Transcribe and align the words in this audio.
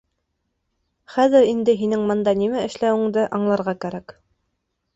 Хәҙер 1.15 1.45
инде 1.49 1.75
һинең 1.83 2.07
бында 2.13 2.35
нимә 2.41 2.65
эшләүеңде 2.71 3.29
аңларға 3.41 3.79
кәрәк. 3.87 4.19